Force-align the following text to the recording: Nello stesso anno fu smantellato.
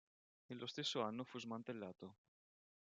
Nello 0.47 0.65
stesso 0.65 1.03
anno 1.03 1.23
fu 1.23 1.37
smantellato. 1.39 2.15